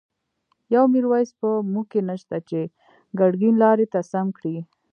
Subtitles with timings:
[0.73, 2.61] يو” ميرويس” په موږکی نشته، چی
[3.19, 4.57] ګر ګين لاری ته سم کړی